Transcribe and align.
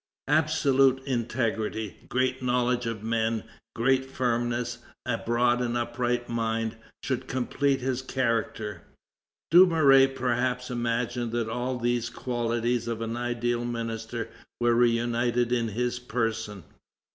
Absolute 0.29 1.03
integrity, 1.05 1.95
great 2.09 2.41
knowledge 2.41 2.87
of 2.87 3.03
men, 3.03 3.43
great 3.75 4.03
firmness, 4.09 4.79
a 5.05 5.19
broad 5.19 5.61
and 5.61 5.77
upright 5.77 6.27
mind, 6.27 6.75
should 7.03 7.27
complete 7.27 7.81
his 7.81 8.01
character." 8.01 8.81
Dumouriez 9.51 10.15
perhaps 10.17 10.71
imagined 10.71 11.31
that 11.33 11.47
all 11.49 11.77
these 11.77 12.09
qualities 12.09 12.87
of 12.87 12.99
an 13.01 13.15
ideal 13.15 13.63
minister 13.63 14.31
were 14.59 14.73
reunited 14.73 15.51
in 15.51 15.67
his 15.67 15.99
person. 15.99 16.63